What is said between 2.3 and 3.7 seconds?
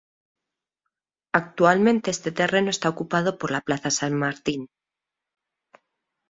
terreno está ocupado por la